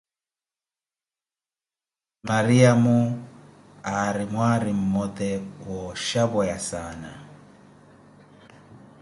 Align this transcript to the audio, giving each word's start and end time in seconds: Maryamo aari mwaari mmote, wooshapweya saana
Maryamo 2.27 2.97
aari 3.93 4.25
mwaari 4.33 4.73
mmote, 4.81 5.29
wooshapweya 5.65 6.57
saana 6.69 7.11